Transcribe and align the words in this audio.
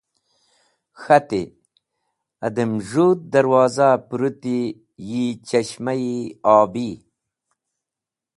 K̃hati: 1.01 1.41
“Adem 2.45 2.71
z̃hũ 2.87 3.07
darwoza 3.31 3.89
pũrũti 4.07 4.57
yi 5.09 5.23
chashma-e 5.47 6.13
obi. 6.57 6.87